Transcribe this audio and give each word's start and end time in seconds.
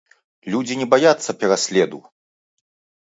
Людзі 0.53 0.77
не 0.79 0.87
баяцца 0.95 1.37
пераследу! 1.43 1.99